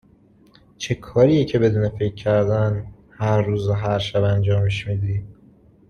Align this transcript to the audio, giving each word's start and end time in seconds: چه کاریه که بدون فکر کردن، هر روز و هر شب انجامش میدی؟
چه 0.77 0.95
کاریه 0.95 1.45
که 1.45 1.59
بدون 1.59 1.89
فکر 1.89 2.15
کردن، 2.15 2.87
هر 3.11 3.41
روز 3.41 3.67
و 3.67 3.73
هر 3.73 3.99
شب 3.99 4.23
انجامش 4.23 4.87
میدی؟ 4.87 5.25